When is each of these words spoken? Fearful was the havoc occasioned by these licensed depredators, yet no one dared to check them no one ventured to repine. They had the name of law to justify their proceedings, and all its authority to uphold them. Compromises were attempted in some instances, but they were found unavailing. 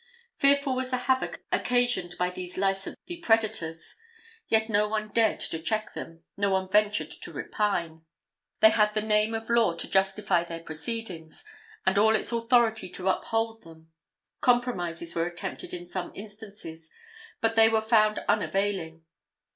Fearful 0.39 0.75
was 0.75 0.89
the 0.89 0.97
havoc 1.05 1.43
occasioned 1.51 2.15
by 2.17 2.31
these 2.31 2.57
licensed 2.57 2.97
depredators, 3.05 3.97
yet 4.47 4.67
no 4.67 4.87
one 4.87 5.09
dared 5.09 5.39
to 5.41 5.59
check 5.59 5.93
them 5.93 6.23
no 6.35 6.49
one 6.49 6.71
ventured 6.71 7.11
to 7.11 7.31
repine. 7.31 8.01
They 8.61 8.71
had 8.71 8.95
the 8.95 9.03
name 9.03 9.35
of 9.35 9.47
law 9.47 9.73
to 9.75 9.87
justify 9.87 10.43
their 10.43 10.61
proceedings, 10.63 11.45
and 11.85 11.99
all 11.99 12.15
its 12.15 12.31
authority 12.31 12.89
to 12.89 13.09
uphold 13.09 13.61
them. 13.61 13.91
Compromises 14.39 15.13
were 15.13 15.27
attempted 15.27 15.71
in 15.71 15.85
some 15.85 16.11
instances, 16.15 16.91
but 17.39 17.55
they 17.55 17.69
were 17.69 17.79
found 17.79 18.17
unavailing. 18.27 19.03